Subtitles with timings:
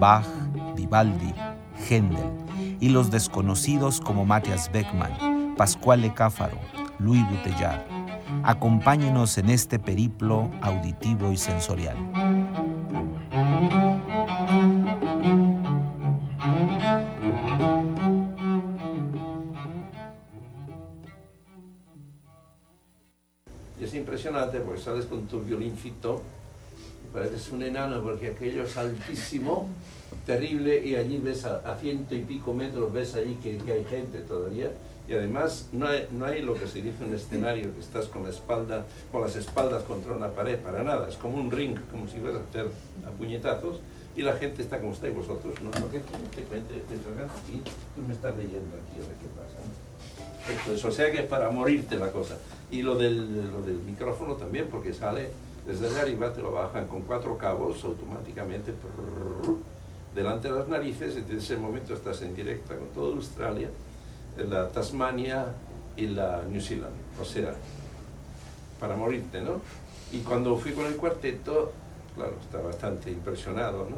[0.00, 0.24] Bach,
[0.74, 1.34] Vivaldi,
[1.88, 2.32] Händel
[2.80, 6.58] y los desconocidos como Matthias Beckmann, Pascual Cáfaro,
[6.98, 7.82] Louis Bouteillard.
[8.42, 11.96] Acompáñenos en este periplo auditivo y sensorial.
[23.78, 26.22] Es impresionante porque sales con tu violincito
[27.12, 29.68] pareces un enano porque aquello es altísimo,
[30.26, 34.70] terrible, y allí ves a, ciento y pico metros, ves allí que, hay gente todavía,
[35.08, 38.22] y además no hay, no hay, lo que se dice un escenario que estás con
[38.22, 42.06] la espalda, con las espaldas contra una pared, para nada, es como un ring, como
[42.06, 42.66] si fueras a hacer
[43.06, 43.80] a puñetazos,
[44.16, 45.70] y la gente está como estáis vosotros, ¿no?
[45.80, 47.58] Lo que te y
[47.94, 49.56] tú me estás leyendo aquí a ver qué pasa.
[50.50, 52.36] Entonces, o sea que es para morirte la cosa.
[52.70, 55.30] Y lo del, lo del micrófono también, porque sale
[55.66, 58.72] desde arriba te lo bajan con cuatro cabos automáticamente
[60.14, 63.68] delante de las narices en ese momento estás en directa con toda Australia,
[64.48, 65.46] la Tasmania
[65.96, 66.94] y la New Zealand.
[67.20, 67.54] O sea,
[68.78, 69.60] para morirte, ¿no?
[70.12, 71.72] Y cuando fui con el cuarteto,
[72.14, 73.96] claro, estaba bastante impresionado, ¿no?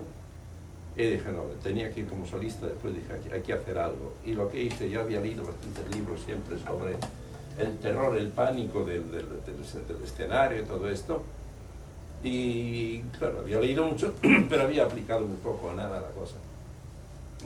[0.95, 4.13] Y dije, no, tenía que ir como solista, después dije, hay que hacer algo.
[4.27, 6.97] Y lo que hice, yo había leído bastantes libros siempre sobre
[7.59, 11.23] el terror, el pánico del, del, del escenario y todo esto.
[12.23, 14.15] Y claro, había leído mucho,
[14.49, 16.37] pero había aplicado muy poco nada la cosa.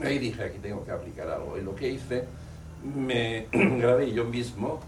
[0.03, 1.57] Ahí dije, aquí tengo que aplicar algo.
[1.57, 2.25] Y lo que hice,
[2.83, 4.79] me grabé yo mismo,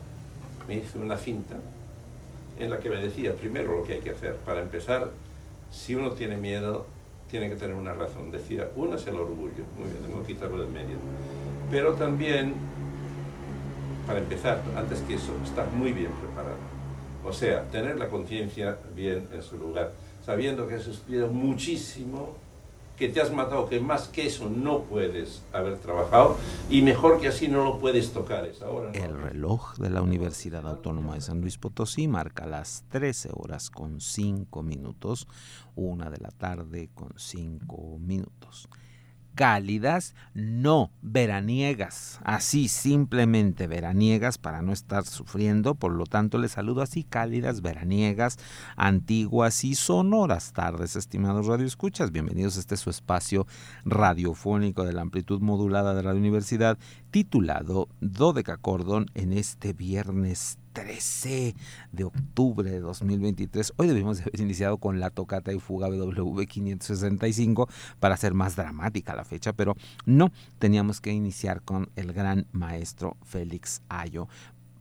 [0.67, 1.55] me hice una cinta
[2.59, 4.35] en la que me decía primero lo que hay que hacer.
[4.37, 5.09] Para empezar,
[5.71, 6.85] si uno tiene miedo,
[7.31, 8.29] tiene que tener una razón.
[8.29, 10.97] Decía, una es el orgullo, muy bien, tengo que quitarlo del medio.
[11.71, 12.53] Pero también,
[14.05, 16.68] para empezar, antes que eso, estar muy bien preparado
[17.25, 19.91] o sea, tener la conciencia bien en su lugar,
[20.25, 22.35] sabiendo que has estudiado muchísimo,
[22.97, 26.35] que te has matado, que más que eso no puedes haber trabajado
[26.69, 28.45] y mejor que así no lo puedes tocar.
[28.45, 33.29] Es ahora El reloj de la Universidad Autónoma de San Luis Potosí marca las 13
[33.33, 35.27] horas con 5 minutos,
[35.75, 38.67] una de la tarde con 5 minutos
[39.35, 46.81] cálidas, no veraniegas, así simplemente veraniegas para no estar sufriendo, por lo tanto les saludo
[46.81, 48.37] así cálidas, veraniegas,
[48.75, 53.47] antiguas y sonoras tardes, estimados radioescuchas, bienvenidos a este su espacio
[53.85, 56.77] radiofónico de la amplitud modulada de la universidad,
[57.11, 57.87] titulado
[58.61, 61.55] Cordón en este viernes 13
[61.91, 63.73] de octubre de 2023.
[63.75, 67.67] Hoy debimos haber iniciado con la tocata y fuga BW 565
[67.99, 69.75] para hacer más dramática la fecha, pero
[70.05, 74.29] no, teníamos que iniciar con el gran maestro Félix Ayo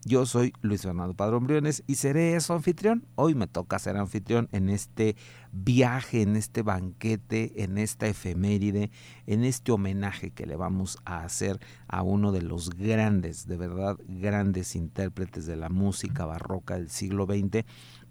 [0.05, 3.05] yo soy Luis Fernando Padrón Briones y seré su anfitrión.
[3.17, 5.17] Hoy me toca ser anfitrión en este
[5.53, 8.91] viaje, en este banquete, en esta efeméride,
[9.27, 13.97] en este homenaje que le vamos a hacer a uno de los grandes, de verdad
[14.07, 17.65] grandes intérpretes de la música barroca del siglo XX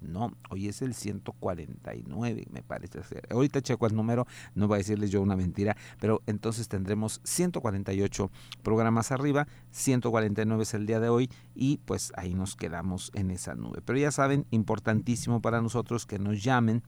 [0.00, 3.26] No, hoy es el 149, me parece ser.
[3.30, 8.30] Ahorita checo el número, no voy a decirles yo una mentira, pero entonces tendremos 148
[8.62, 13.54] programas arriba, 149 es el día de hoy y pues ahí nos quedamos en esa
[13.54, 13.80] nube.
[13.84, 16.82] Pero ya saben, importantísimo para nosotros que nos llamen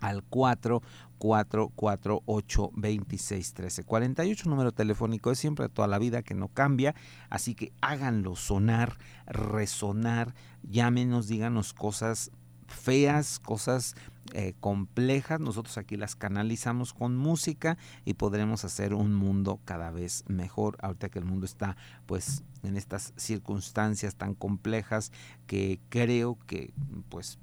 [0.00, 6.94] al 4448 2613 48 número telefónico es siempre toda la vida que no cambia
[7.30, 12.30] así que háganlo sonar resonar llámenos díganos cosas
[12.66, 13.94] feas cosas
[14.34, 15.40] eh, complejas.
[15.40, 20.76] Nosotros aquí las canalizamos con música y podremos hacer un mundo cada vez mejor.
[20.82, 25.12] Ahorita que el mundo está pues en estas circunstancias tan complejas
[25.46, 26.74] que creo que
[27.08, 27.38] pues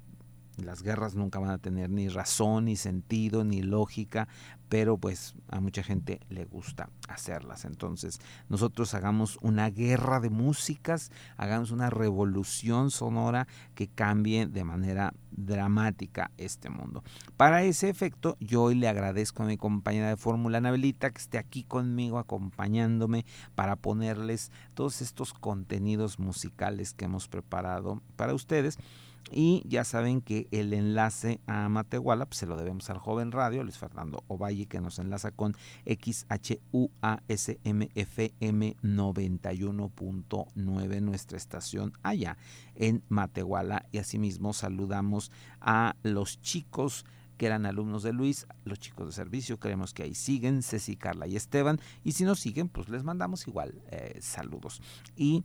[0.64, 4.28] las guerras nunca van a tener ni razón, ni sentido, ni lógica,
[4.68, 7.64] pero pues a mucha gente le gusta hacerlas.
[7.64, 15.12] Entonces, nosotros hagamos una guerra de músicas, hagamos una revolución sonora que cambie de manera
[15.30, 17.04] dramática este mundo.
[17.36, 21.38] Para ese efecto, yo hoy le agradezco a mi compañera de fórmula, Anabelita, que esté
[21.38, 23.24] aquí conmigo acompañándome
[23.54, 28.78] para ponerles todos estos contenidos musicales que hemos preparado para ustedes.
[29.30, 33.64] Y ya saben que el enlace a Matehuala pues, se lo debemos al joven radio,
[33.64, 36.56] Luis Fernando Ovalle, que nos enlaza con XHUASMFM
[38.82, 42.36] 91.9, nuestra estación allá
[42.76, 43.86] en Matehuala.
[43.90, 47.04] Y asimismo saludamos a los chicos
[47.36, 51.26] que eran alumnos de Luis, los chicos de servicio, creemos que ahí siguen, Ceci, Carla
[51.26, 54.80] y Esteban, y si no siguen, pues les mandamos igual eh, saludos.
[55.16, 55.44] Y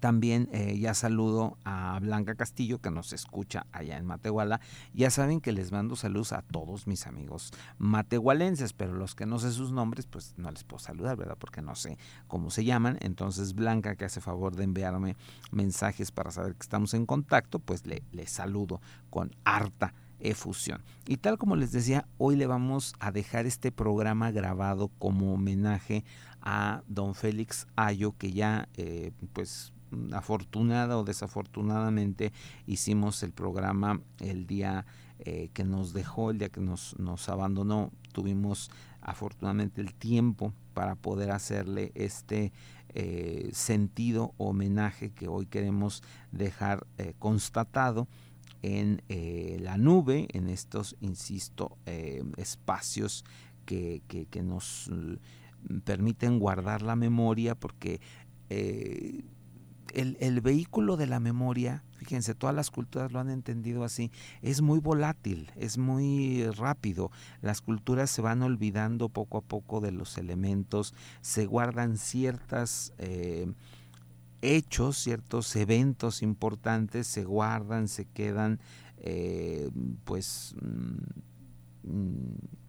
[0.00, 4.60] también eh, ya saludo a Blanca Castillo que nos escucha allá en Matehuala.
[4.94, 9.38] Ya saben que les mando saludos a todos mis amigos matehualenses, pero los que no
[9.38, 11.36] sé sus nombres, pues no les puedo saludar, ¿verdad?
[11.38, 12.98] Porque no sé cómo se llaman.
[13.00, 15.16] Entonces Blanca que hace favor de enviarme
[15.50, 20.82] mensajes para saber que estamos en contacto, pues le, le saludo con harta efusión.
[21.06, 26.04] Y tal como les decía, hoy le vamos a dejar este programa grabado como homenaje
[26.42, 29.72] a don Félix Ayo, que ya eh, pues
[30.12, 32.32] afortunada o desafortunadamente
[32.66, 34.86] hicimos el programa el día
[35.18, 38.70] eh, que nos dejó, el día que nos, nos abandonó, tuvimos
[39.00, 42.52] afortunadamente el tiempo para poder hacerle este
[42.94, 46.02] eh, sentido homenaje que hoy queremos
[46.32, 48.08] dejar eh, constatado
[48.62, 49.00] en
[49.62, 51.78] la nube, en estos, insisto,
[52.36, 53.24] espacios
[53.64, 58.00] que, que, nos mm, permiten guardar la memoria porque
[59.96, 64.10] el, vehículo de la memoria, fíjense, todas las culturas lo han entendido así,
[64.42, 67.10] es muy volátil, es muy rápido.
[67.40, 72.92] Las culturas se van olvidando poco a poco de los elementos, se guardan ciertas...
[72.98, 73.52] Eh,
[74.42, 78.60] hechos, ciertos eventos importantes se guardan, se quedan
[78.98, 79.70] eh,
[80.04, 82.65] pues mm, mm,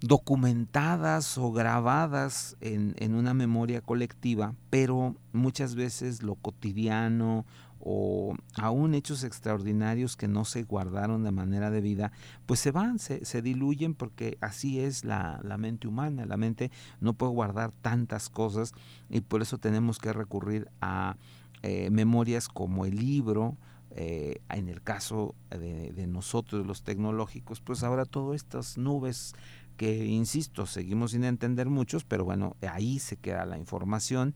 [0.00, 7.44] documentadas o grabadas en, una memoria colectiva, pero muchas veces lo cotidiano
[7.80, 12.12] o aún hechos extraordinarios que no se guardaron de manera debida,
[12.46, 16.26] pues se van, se, diluyen porque así es la, mente humana.
[16.26, 18.72] La mente no puede guardar tantas cosas
[19.08, 21.16] y por eso tenemos que recurrir a
[21.62, 23.56] eh, memorias como el libro,
[23.90, 29.34] eh, en el caso de, de, nosotros, los tecnológicos, pues ahora todas estas nubes
[29.78, 34.34] que, insisto, seguimos sin entender muchos, pero bueno, ahí se queda la información.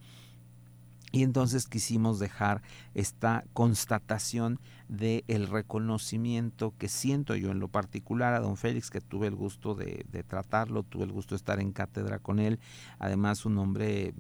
[1.11, 2.63] Y entonces quisimos dejar
[2.95, 9.03] esta constatación del el reconocimiento que siento yo en lo particular a don Félix, que
[9.03, 12.61] tuve el gusto de, de tratarlo, tuve el gusto de estar en cátedra con él,
[12.99, 14.15] además un hombre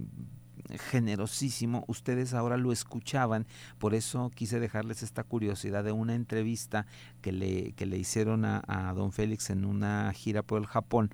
[0.79, 1.85] generosísimo.
[1.87, 3.47] Ustedes ahora lo escuchaban,
[3.79, 6.87] por eso quise dejarles esta curiosidad de una entrevista
[7.21, 11.11] que le, que le hicieron a, don Félix en una gira por el Japón,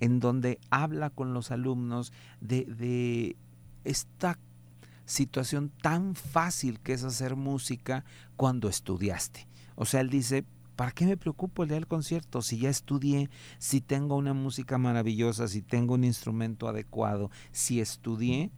[0.00, 3.36] en donde habla con los alumnos de, de
[3.84, 4.38] esta
[5.06, 8.04] situación tan fácil que es hacer música
[8.36, 9.48] cuando estudiaste.
[9.74, 10.44] O sea, él dice,
[10.76, 12.42] ¿para qué me preocupo el día del concierto?
[12.42, 18.52] Si ya estudié, si tengo una música maravillosa, si tengo un instrumento adecuado, si estudié,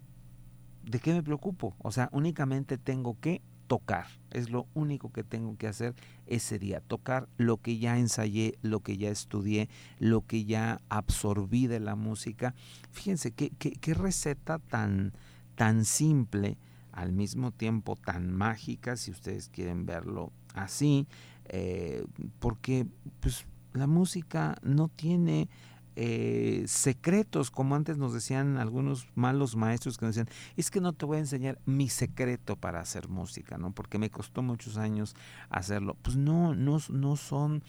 [0.91, 1.75] ¿de qué me preocupo?
[1.79, 4.07] O sea, únicamente tengo que tocar.
[4.33, 5.95] Es lo único que tengo que hacer
[6.27, 6.81] ese día.
[6.81, 9.69] Tocar lo que ya ensayé, lo que ya estudié,
[10.01, 12.55] lo que ya absorbí de la música.
[12.91, 15.13] Fíjense qué, qué, receta tan,
[15.55, 16.59] tan simple,
[16.91, 21.07] al mismo tiempo tan mágica, si ustedes quieren verlo así,
[21.45, 22.05] eh,
[22.41, 22.89] porque
[23.21, 25.49] pues, la música no tiene
[25.97, 30.93] eh, secretos, como antes nos decían algunos malos maestros que nos decían, es que no
[30.93, 33.73] te voy a enseñar mi secreto para hacer música, ¿no?
[33.73, 35.15] Porque me costó muchos años
[35.49, 35.97] hacerlo.
[36.03, 37.63] Pues no, no, no son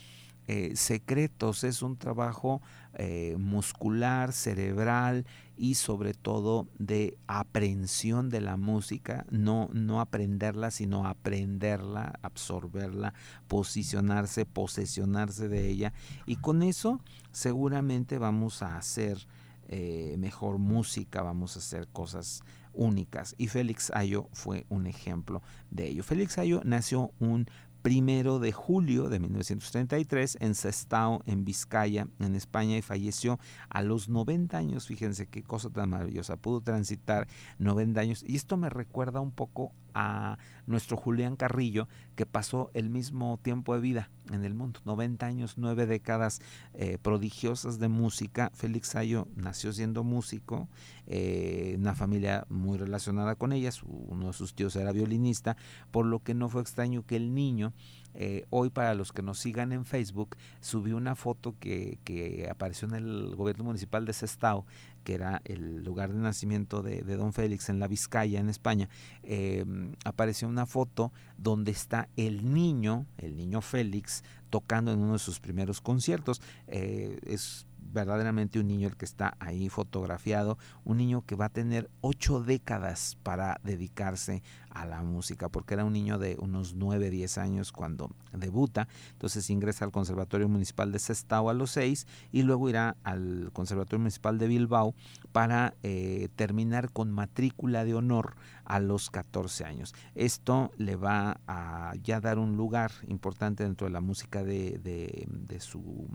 [0.48, 2.62] eh, secretos, es un trabajo
[2.96, 11.08] eh, muscular, cerebral y sobre todo de aprehensión de la música, no, no aprenderla, sino
[11.08, 13.14] aprenderla, absorberla,
[13.48, 15.94] posicionarse, posesionarse de ella
[16.26, 17.00] y con eso
[17.32, 19.28] seguramente vamos a hacer
[19.74, 22.44] eh, mejor música, vamos a hacer cosas
[22.74, 23.36] únicas.
[23.38, 26.04] Y Félix Ayo fue un ejemplo de ello.
[26.04, 27.48] Félix Ayo nació un
[27.82, 34.10] primero de julio de 1933 en Sestao, en Vizcaya, en España, y falleció a los
[34.10, 34.88] 90 años.
[34.88, 36.38] Fíjense qué cosa tan maravillosa.
[36.38, 37.28] Pudo transitar
[37.60, 38.24] 90 años.
[38.26, 43.74] Y esto me recuerda un poco a nuestro Julián Carrillo, que pasó el mismo tiempo
[43.74, 46.42] de vida en el mundo, 90 años, nueve décadas
[46.74, 48.52] eh, prodigiosas de música.
[48.54, 50.70] Félix Sayo nació siendo músico,
[51.08, 55.58] eh, una familia muy relacionada con ella, uno de sus tíos era violinista,
[55.92, 57.74] por lo que no fue extraño que el niño
[58.14, 62.88] eh, hoy para los que nos sigan en Facebook, subí una foto que, que apareció
[62.88, 64.66] en el gobierno municipal de Sestao,
[65.04, 68.90] que era el lugar de nacimiento de, don Félix en la Vizcaya, en España.
[69.24, 69.66] Eh,
[70.06, 75.40] apareció una foto donde está el niño, el niño Félix, tocando en uno de sus
[75.40, 76.42] primeros conciertos.
[76.68, 81.50] Eh, es verdaderamente un niño el que está ahí fotografiado, un niño que va a
[81.50, 87.10] tener ocho décadas para dedicarse a la música, porque era un niño de unos nueve,
[87.10, 92.44] diez años cuando debuta, entonces ingresa al Conservatorio Municipal de Sestao a los seis y
[92.44, 94.96] luego irá al Conservatorio Municipal de Bilbao
[95.32, 99.94] para eh, terminar con matrícula de honor a los 14 años.
[100.16, 105.60] Esto le va a ya dar un lugar importante dentro de la música de, de
[105.60, 106.08] su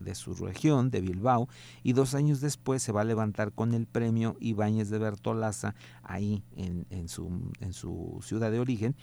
[0.00, 1.48] de su región, de Bilbao,
[1.82, 6.42] y dos años después se va a levantar con el premio Ibáñez de Bertolaza ahí
[6.56, 8.94] en, en, su, en su ciudad de origen,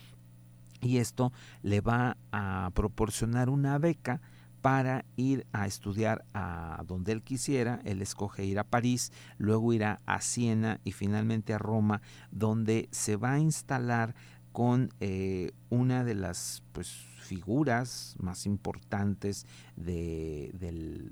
[0.82, 1.32] y esto
[1.62, 4.20] le va a proporcionar una beca
[4.62, 7.82] para ir a estudiar a donde él quisiera.
[7.84, 13.16] Él escoge ir a París, luego irá a Siena y finalmente a Roma, donde se
[13.16, 14.16] va a instalar
[14.52, 21.12] con eh, una de las pues, figuras más importantes de, del,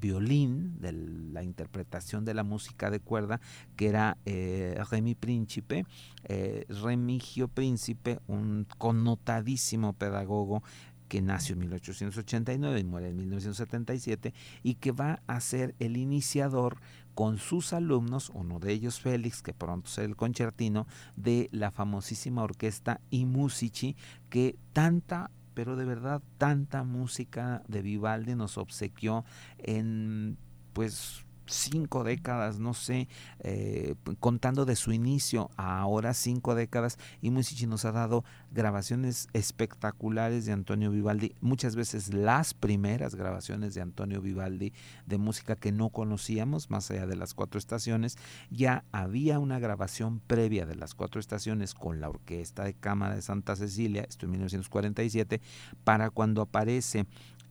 [0.00, 3.40] violín, de la interpretación de la música de cuerda,
[3.76, 5.84] que era eh, Remy Príncipe,
[6.24, 10.62] eh, Remigio Príncipe, un connotadísimo pedagogo
[11.08, 16.78] que nació en 1889 y muere en 1977 y que va a ser el iniciador
[17.16, 22.44] con sus alumnos, uno de ellos Félix, que pronto será el concertino, de la famosísima
[22.44, 23.96] orquesta I Musici,
[24.28, 29.24] que tanta pero de verdad tanta música de Vivaldi nos obsequió
[29.56, 30.36] en
[30.74, 33.08] pues cinco décadas, no sé,
[33.40, 39.28] eh, contando de su inicio a ahora cinco décadas, y Musici nos ha dado grabaciones
[39.32, 44.72] espectaculares de Antonio Vivaldi, muchas veces las primeras grabaciones de Antonio Vivaldi
[45.06, 48.16] de música que no conocíamos, más allá de las cuatro estaciones,
[48.50, 53.22] ya había una grabación previa de las cuatro estaciones con la Orquesta de Cámara de
[53.22, 55.40] Santa Cecilia, esto en 1947,
[55.84, 57.06] para cuando aparece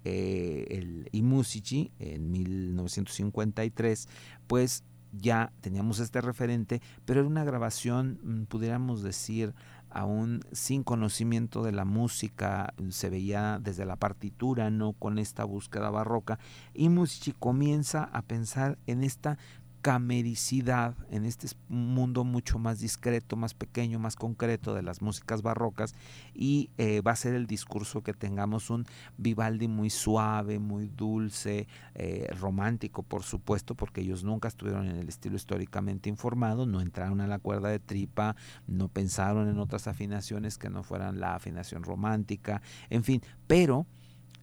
[0.06, 4.08] eh, el Imusici en 1953,
[4.48, 9.54] pues ya teníamos este referente, pero era una grabación, mm, pudiéramos decir,
[9.90, 15.90] aún sin conocimiento de la música, se veía desde la partitura, no con esta búsqueda
[15.90, 16.38] barroca,
[16.74, 19.38] y Musici comienza a pensar en esta
[19.86, 25.94] camericidad en este mundo mucho más discreto, más pequeño, más concreto de las músicas barrocas
[26.34, 28.88] y eh, va a ser el discurso que tengamos un
[29.18, 35.08] Vivaldi muy suave, muy dulce, eh, romántico por supuesto, porque ellos nunca estuvieron en el
[35.08, 40.58] estilo históricamente informado, no entraron a la cuerda de tripa, no pensaron en otras afinaciones
[40.58, 43.86] que no fueran la afinación romántica, en fin, pero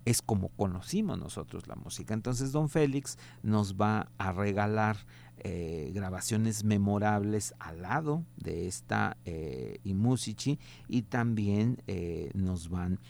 [0.05, 2.15] es como conocimos nosotros la música.
[2.15, 4.97] Entonces don Félix nos va a regalar
[5.45, 13.01] eh, grabaciones memorables al lado de esta eh, Imusici y también eh, nos van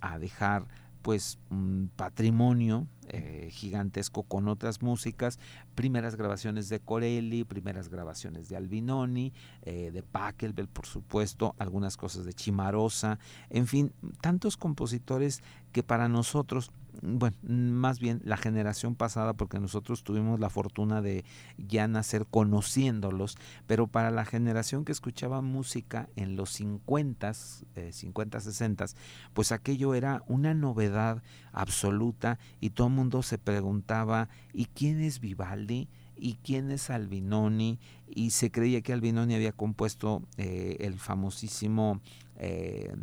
[0.00, 0.66] a dejar
[1.02, 5.38] pues un patrimonio eh, gigantesco con otras músicas,
[5.74, 9.32] primeras grabaciones de Corelli, primeras grabaciones de Albinoni,
[9.64, 13.18] de Pachelbel, por supuesto, algunas cosas de Chimarosa,
[13.50, 15.42] en fin, tantos compositores
[15.72, 21.24] que para nosotros bueno, más bien la generación pasada, porque nosotros tuvimos la fortuna de
[21.56, 27.32] ya nacer conociéndolos, pero para la generación que escuchaba música en los 50,
[27.76, 28.84] eh, 50, 60,
[29.32, 35.88] pues aquello era una novedad absoluta y todo mundo se preguntaba, ¿y quién es Vivaldi?
[36.16, 37.78] ¿Y quién es Albinoni?
[38.06, 42.00] Y se creía que Albinoni había compuesto eh, el famosísimo
[42.36, 42.94] eh,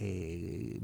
[0.00, 0.80] eh,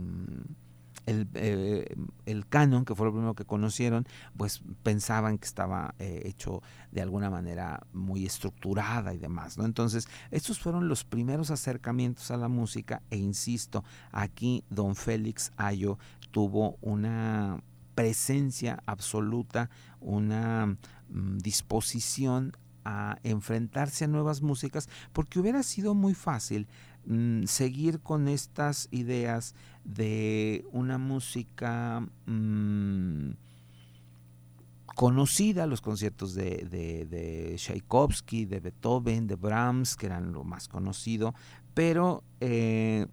[1.07, 4.07] el, canon, que fue lo primero que conocieron,
[4.37, 9.65] pues pensaban que estaba hecho de alguna manera muy estructurada y demás, ¿no?
[9.65, 15.99] Entonces, estos fueron los primeros acercamientos a la música e insisto, aquí don Félix Ayo
[16.31, 17.61] tuvo una
[17.95, 19.71] presencia absoluta,
[20.01, 20.77] una
[21.13, 26.67] Mm, disposición a enfrentarse a nuevas músicas, porque hubiera sido muy fácil
[27.05, 33.33] mm, seguir con estas ideas de una música mm,
[34.97, 36.67] conocida, los conciertos de,
[37.11, 41.35] de, Tchaikovsky, de Beethoven, de Brahms, que eran lo más conocido,
[41.75, 43.07] pero eh,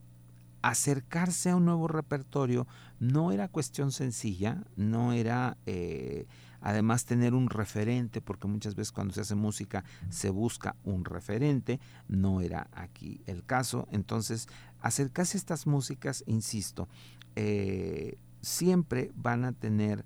[0.61, 2.67] acercarse a un nuevo repertorio
[2.99, 5.57] no era cuestión sencilla, no era...
[5.65, 6.27] Eh,
[6.61, 11.79] además tener un referente, porque muchas veces cuando se hace música se busca un referente,
[12.07, 13.87] no era aquí el caso.
[13.91, 14.47] Entonces,
[14.81, 16.89] acercarse a estas músicas, insisto,
[17.35, 20.03] eh, siempre van a tener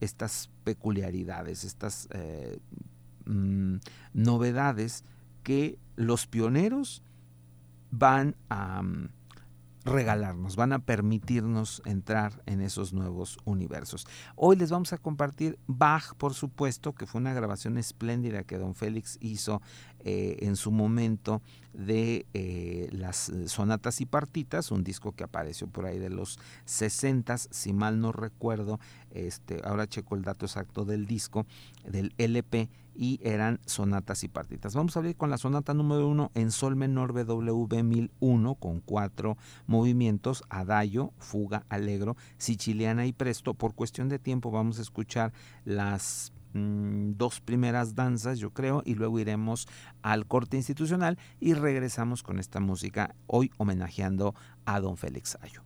[0.00, 2.58] estas peculiaridades, estas eh,
[3.24, 3.76] mm,
[4.12, 5.04] novedades
[5.42, 7.02] que los pioneros
[7.90, 8.82] van a...
[8.82, 9.08] Mm,
[9.86, 14.06] regalarnos, van a permitirnos entrar en esos nuevos universos.
[14.34, 18.74] Hoy les vamos a compartir Bach, por supuesto, que fue una grabación espléndida que don
[18.74, 19.62] Félix hizo
[20.00, 21.40] eh, en su momento
[21.72, 27.38] de eh, las sonatas y partitas, un disco que apareció por ahí de los 60,
[27.38, 31.46] si mal no recuerdo, este, ahora checo el dato exacto del disco,
[31.84, 34.74] del LP, y eran sonatas y partitas.
[34.74, 39.36] Vamos a abrir con la sonata número uno en sol menor BWV 1001 con cuatro
[39.66, 43.54] movimientos, adagio, fuga, alegro, siciliana y presto.
[43.54, 45.32] Por cuestión de tiempo vamos a escuchar
[45.64, 49.68] las mm, dos primeras danzas, yo creo, y luego iremos
[50.02, 54.34] al corte institucional y regresamos con esta música, hoy homenajeando
[54.64, 55.65] a don Félix Ayo.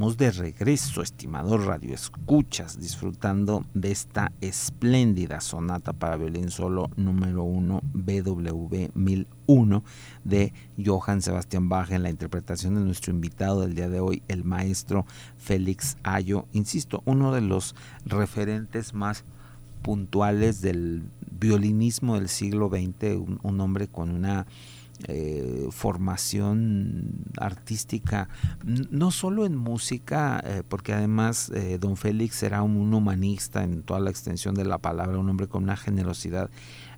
[0.00, 8.92] De regreso, estimados radioescuchas, disfrutando de esta espléndida sonata para violín solo número 1 BWV
[8.94, 9.84] 1001
[10.24, 14.42] de Johann Sebastian Bach en la interpretación de nuestro invitado del día de hoy, el
[14.42, 15.04] maestro
[15.36, 16.46] Félix Ayo.
[16.54, 17.74] Insisto, uno de los
[18.06, 19.24] referentes más
[19.82, 24.46] puntuales del violinismo del siglo XX, un hombre con una
[25.08, 28.28] eh, formación artística,
[28.64, 34.00] no solo en música, eh, porque además eh, don Félix era un humanista en toda
[34.00, 36.50] la extensión de la palabra, un hombre con una generosidad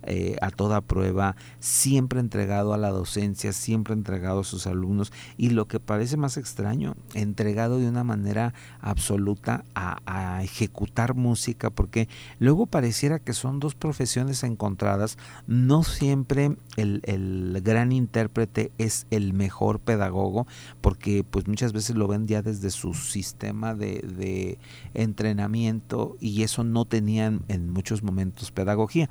[0.05, 5.51] eh, a toda prueba, siempre entregado a la docencia, siempre entregado a sus alumnos y
[5.51, 12.67] lo que parece más extraño, entregado de una manera absoluta a, ejecutar música, porque luego
[12.67, 20.47] pareciera que son dos profesiones encontradas, no siempre el, gran intérprete es el mejor pedagogo,
[20.81, 24.59] porque pues muchas veces lo ven ya desde su sistema de, de
[24.95, 29.09] entrenamiento y eso no tenían en muchos momentos pedagogía.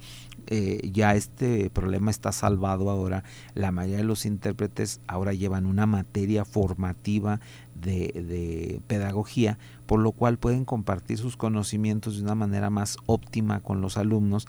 [0.54, 3.24] Eh, ya este problema está salvado ahora.
[3.56, 7.40] La mayoría de los intérpretes ahora llevan una materia formativa
[7.74, 13.80] de, pedagogía, por lo cual pueden compartir sus conocimientos de una manera más óptima con
[13.80, 14.46] los alumnos.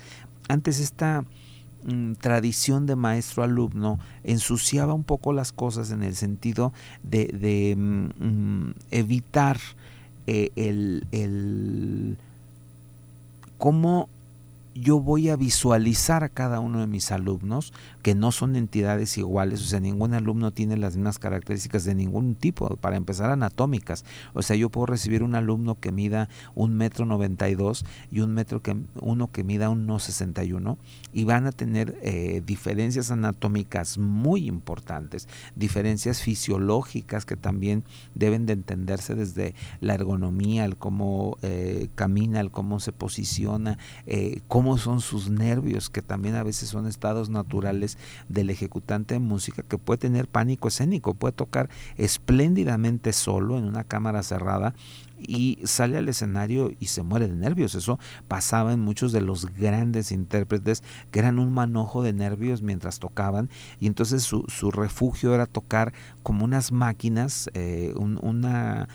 [0.48, 1.24] Antes esta
[1.84, 6.72] mm, tradición de maestro-alumno ensuciaba un poco las cosas en el sentido
[7.04, 9.60] de, mm, mm, evitar
[10.26, 12.18] eh, el, el
[13.56, 14.08] cómo
[14.74, 19.60] yo voy a visualizar a cada uno de mis alumnos, que no son entidades iguales,
[19.60, 24.04] o sea, ningún alumno tiene las mismas características de ningún tipo, para empezar anatómicas.
[24.34, 28.20] O sea, yo puedo recibir un alumno que mida un metro noventa y dos y
[28.20, 30.78] un metro que uno que mida un sesenta y uno
[31.12, 38.54] y van a tener eh, diferencias anatómicas muy importantes, diferencias fisiológicas que también deben de
[38.54, 44.78] entenderse desde la ergonomía, el cómo eh, camina, el cómo se posiciona, eh, cómo cómo
[44.78, 47.98] son sus nervios, que también a veces son estados naturales
[48.28, 53.82] del ejecutante de música que puede tener pánico escénico, puede tocar espléndidamente solo en una
[53.82, 54.72] cámara cerrada
[55.26, 57.74] y sale al escenario y se muere de nervios.
[57.74, 57.98] Eso
[58.28, 63.50] pasaba en muchos de los grandes intérpretes que eran un manojo de nervios mientras tocaban
[63.80, 65.92] y entonces su, refugio era tocar
[66.22, 68.88] como unas máquinas, eh, una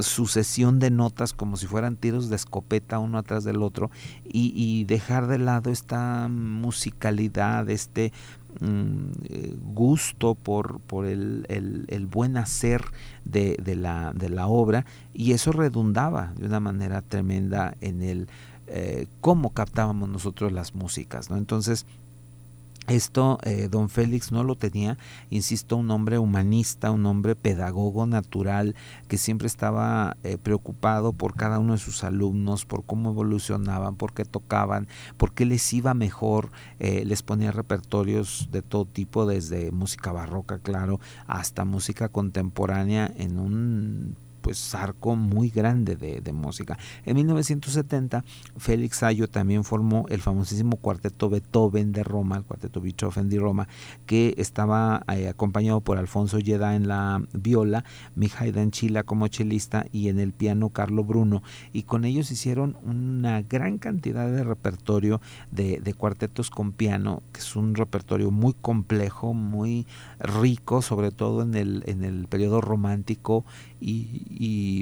[0.00, 3.90] sucesión de notas como si fueran tiros de escopeta uno atrás del otro
[4.24, 8.12] y, dejar de lado esta musicalidad, este
[8.60, 12.82] mm, gusto por, por el, buen hacer
[13.24, 18.28] de, la, de, la, obra y eso redundaba de una manera tremenda en el
[18.68, 21.30] eh, cómo captábamos nosotros las músicas.
[21.30, 21.36] ¿no?
[21.36, 21.86] Entonces,
[22.88, 24.96] esto eh, don Félix no lo tenía,
[25.30, 28.74] insisto, un hombre humanista, un hombre pedagogo natural,
[29.08, 34.14] que siempre estaba eh, preocupado por cada uno de sus alumnos, por cómo evolucionaban, por
[34.14, 39.72] qué tocaban, por qué les iba mejor, eh, les ponía repertorios de todo tipo, desde
[39.72, 44.16] música barroca, claro, hasta música contemporánea en un
[44.46, 46.78] pues arco muy grande de, música.
[47.04, 48.22] En 1970
[48.56, 53.66] Félix Ayo también formó el famosísimo cuarteto Beethoven de Roma, el cuarteto Beethoven de Roma,
[54.06, 57.84] que estaba eh, acompañado por Alfonso Lleda en la viola,
[58.14, 61.42] Mihai Danchila como chelista y en el piano Carlo Bruno
[61.72, 65.20] y con ellos hicieron una gran cantidad de repertorio
[65.50, 69.88] de, de cuartetos con piano, que es un repertorio muy complejo, muy
[70.20, 73.44] rico, sobre todo en el, en el periodo romántico
[73.80, 74.26] y,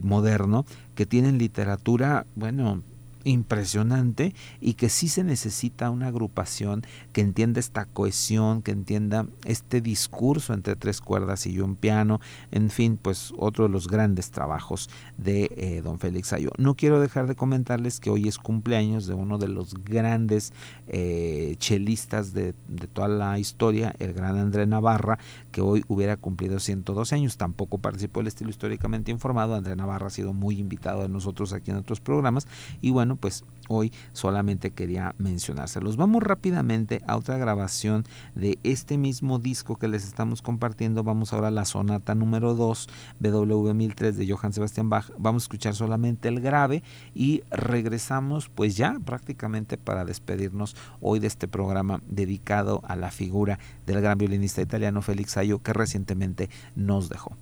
[0.04, 2.82] moderno, que tienen literatura, bueno,
[3.24, 9.80] impresionante y que sí se necesita una agrupación que entienda esta cohesión, que entienda este
[9.80, 12.20] discurso entre tres cuerdas y un piano,
[12.50, 16.50] en fin, pues otro de los grandes trabajos de eh, don Félix Ayo.
[16.58, 20.52] No quiero dejar de comentarles que hoy es cumpleaños de uno de los grandes
[20.86, 25.18] eh, chelistas de, de, toda la historia, el gran André Navarra,
[25.50, 27.36] que hoy hubiera cumplido 112 años.
[27.36, 29.54] Tampoco participó el estilo históricamente informado.
[29.54, 32.46] André Navarra ha sido muy invitado de nosotros aquí en otros programas
[32.80, 35.96] y bueno, pues hoy solamente quería mencionárselos.
[35.96, 38.04] Vamos rápidamente a otra grabación
[38.34, 41.02] de este mismo disco que les estamos compartiendo.
[41.02, 42.88] Vamos ahora a la sonata número 2,
[43.20, 45.10] BW 1003 de Johann Sebastian Bach.
[45.18, 46.82] Vamos a escuchar solamente el grave
[47.14, 53.58] y regresamos pues ya prácticamente para despedirnos hoy de este programa dedicado a la figura
[53.86, 57.36] del gran violinista italiano Félix Ayo que recientemente nos dejó.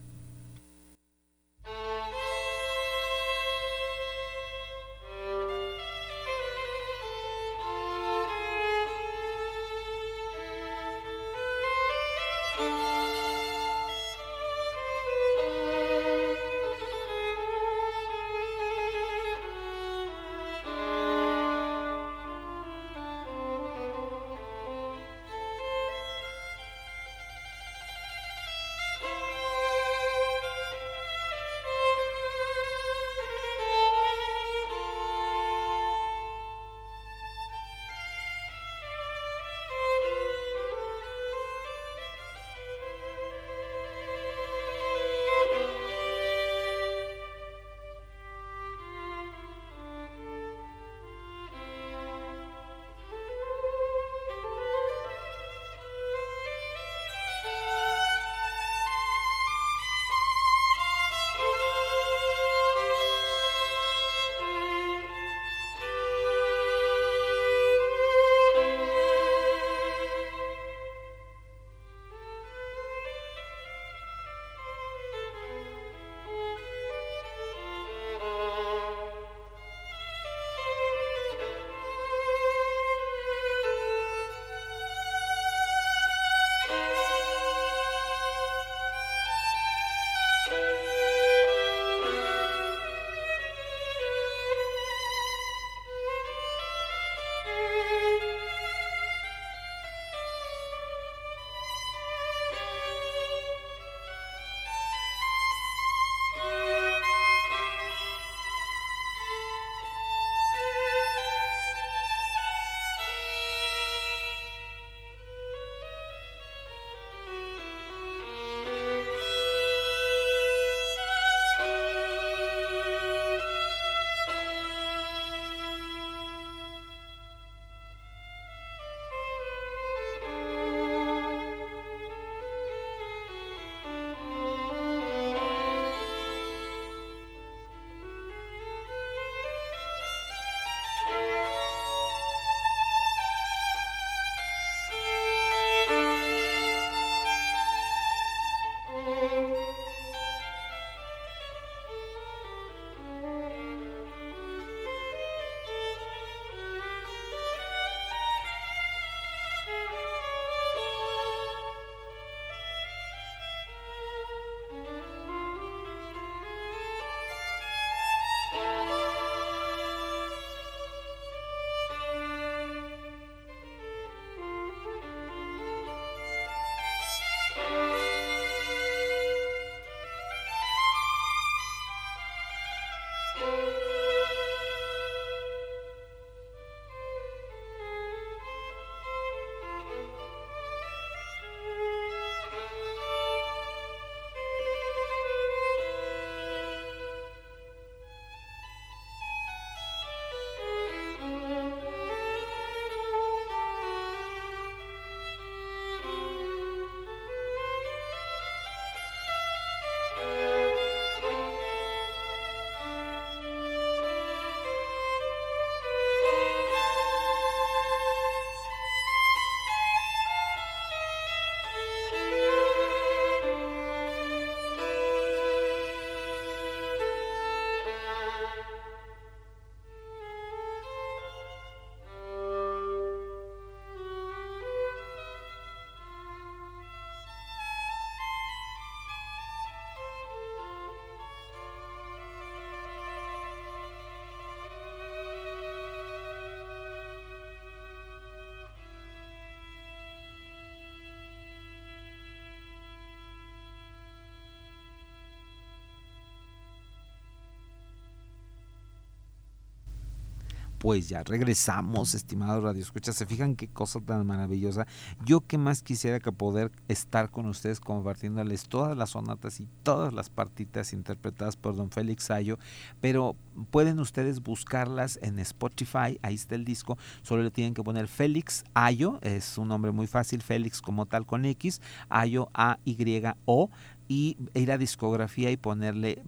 [260.82, 263.12] Pues ya regresamos, estimados Radio Escucha.
[263.12, 264.84] Se fijan qué cosa tan maravillosa.
[265.24, 270.12] Yo que más quisiera que poder estar con ustedes compartiéndoles todas las sonatas y todas
[270.12, 272.58] las partitas interpretadas por don Félix Ayo,
[273.00, 273.36] pero
[273.70, 278.64] pueden ustedes buscarlas en Spotify, ahí está el disco, solo le tienen que poner Félix
[278.74, 283.70] Ayo, es un nombre muy fácil, Félix como tal con X, Ayo A-Y-O,
[284.08, 286.22] y ir a discografía y ponerle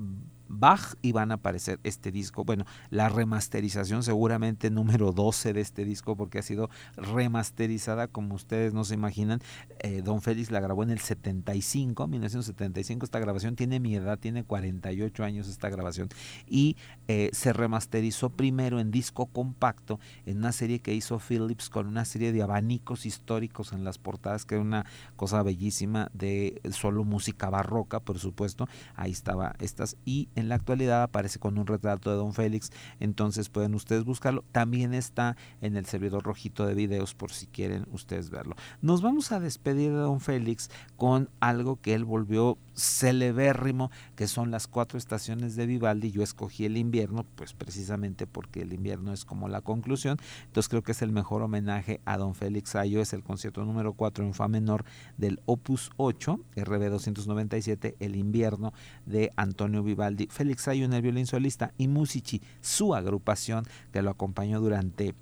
[0.58, 2.44] Bach y van a aparecer este disco.
[2.44, 8.72] Bueno, la remasterización seguramente número 12 de este disco porque ha sido remasterizada como ustedes
[8.72, 9.40] no se imaginan.
[9.80, 13.04] Eh, Don Félix la grabó en el 75, 1975.
[13.04, 16.08] Esta grabación tiene mi edad, tiene 48 años esta grabación
[16.46, 16.76] y
[17.08, 22.04] eh, se remasterizó primero en disco compacto en una serie que hizo Philips con una
[22.04, 24.86] serie de abanicos históricos en las portadas que era una
[25.16, 28.68] cosa bellísima de solo música barroca, por supuesto.
[28.94, 32.70] Ahí estaba estas y en la actualidad aparece con un retrato de Don Félix,
[33.00, 34.44] entonces pueden ustedes buscarlo.
[34.52, 38.56] También está en el servidor rojito de videos por si quieren ustedes verlo.
[38.82, 44.50] Nos vamos a despedir de Don Félix con algo que él volvió celebérrimo, que son
[44.50, 46.10] las cuatro estaciones de Vivaldi.
[46.10, 50.18] Yo escogí el invierno, pues precisamente porque el invierno es como la conclusión.
[50.46, 53.00] Entonces creo que es el mejor homenaje a Don Félix Ayo.
[53.00, 54.84] Es el concierto número 4 en Fa menor
[55.16, 58.72] del Opus 8, RB 297, El invierno
[59.06, 60.26] de Antonio Vivaldi.
[60.34, 65.14] Félix Ayo en el violín solista y Musici, su agrupación que lo acompañó durante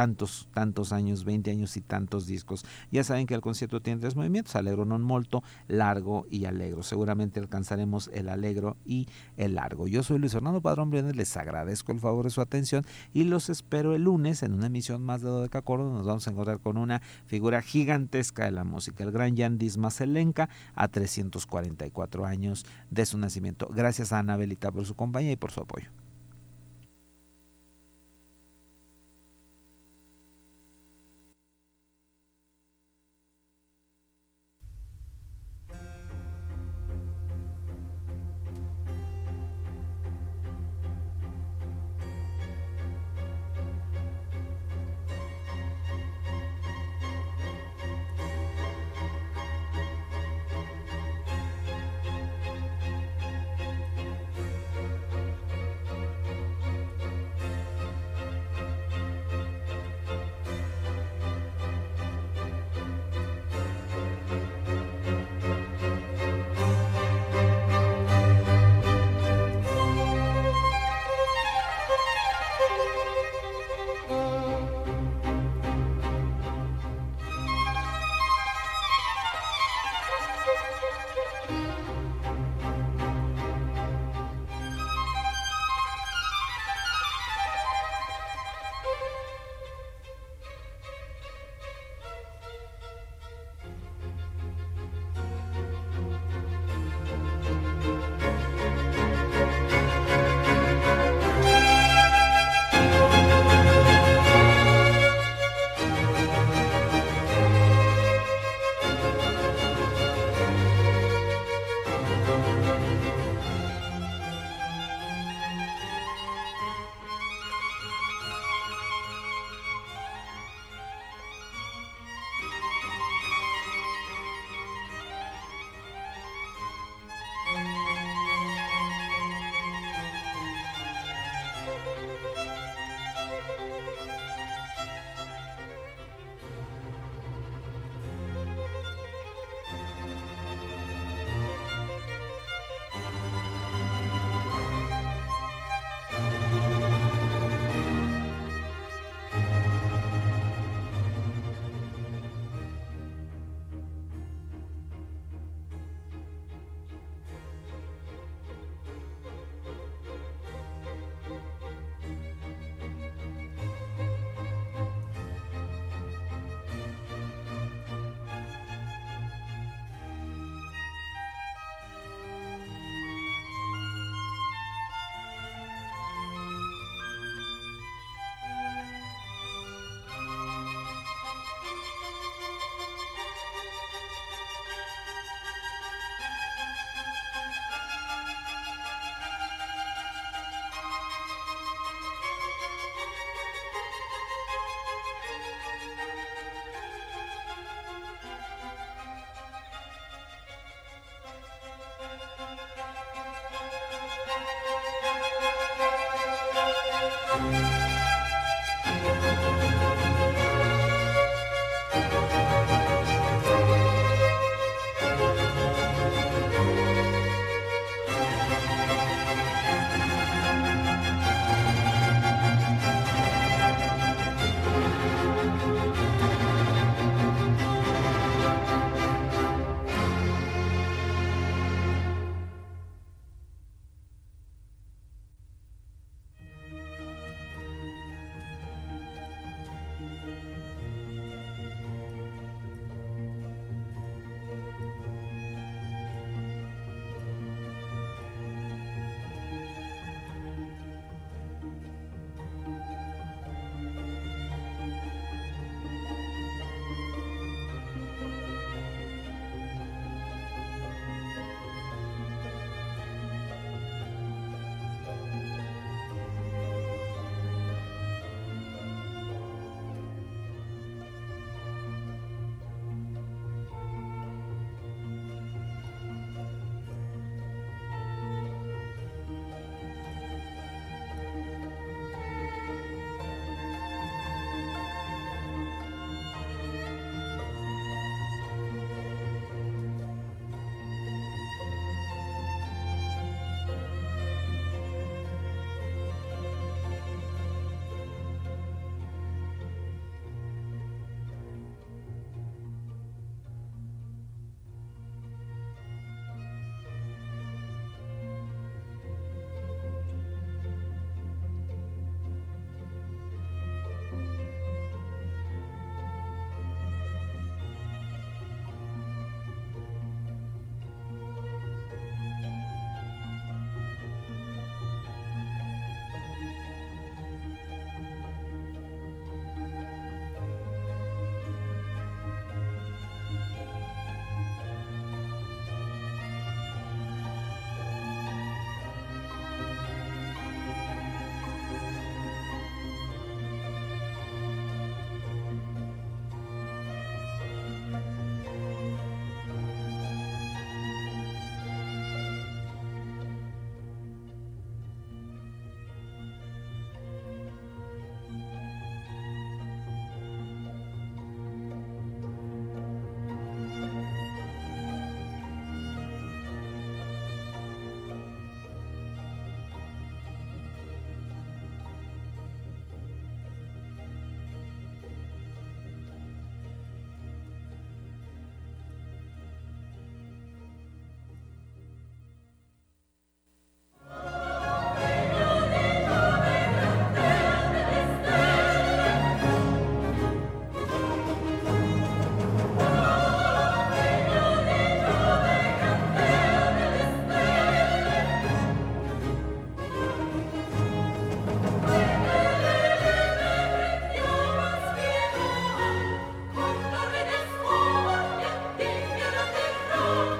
[0.00, 2.64] tantos, tantos años, 20 años y tantos discos.
[2.90, 6.80] Ya saben que el concierto tiene tres movimientos, alegro non molto, largo y alegro.
[6.80, 9.88] Seguramente alcanzaremos el alegro y el largo.
[9.88, 12.82] Yo soy Luis Fernando Padrón Briones, les agradezco el favor de su atención
[13.12, 15.92] y los espero el lunes en una emisión más de Dodeca Córdoba.
[15.92, 20.00] Nos vamos a encontrar con una figura gigantesca de la música, el gran Jan Dismas
[20.00, 23.68] Elenca, a 344 años de su nacimiento.
[23.68, 25.90] Gracias a Anabelita por su compañía y por su apoyo.